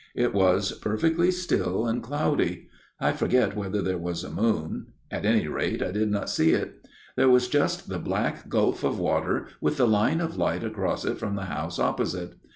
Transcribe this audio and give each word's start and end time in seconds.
It 0.15 0.33
was 0.33 0.71
perfectly 0.71 1.29
still 1.29 1.85
and 1.85 2.01
cloudy. 2.01 2.69
I 2.99 3.11
forget 3.11 3.55
whether 3.55 3.83
there 3.83 3.99
was 3.99 4.23
a 4.23 4.31
moon. 4.31 4.87
At 5.11 5.25
any 5.27 5.47
rate 5.47 5.83
I 5.83 5.91
did 5.91 6.09
not 6.09 6.27
see 6.27 6.53
it. 6.53 6.87
There 7.15 7.29
was 7.29 7.47
just 7.47 7.87
the 7.87 7.99
black 7.99 8.49
gulf 8.49 8.83
of 8.83 8.97
water, 8.97 9.45
with 9.61 9.77
the 9.77 9.85
line 9.85 10.19
of 10.19 10.37
light 10.37 10.63
across 10.63 11.05
it 11.05 11.19
from 11.19 11.35
the 11.35 11.45
house 11.45 11.77
opposite. 11.77 12.33